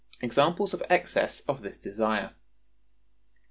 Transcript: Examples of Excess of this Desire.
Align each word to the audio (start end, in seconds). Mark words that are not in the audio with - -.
Examples 0.19 0.73
of 0.73 0.81
Excess 0.89 1.41
of 1.41 1.61
this 1.61 1.77
Desire. 1.77 2.33